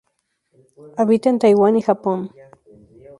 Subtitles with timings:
[0.97, 2.31] Habita en Taiwan y Japón.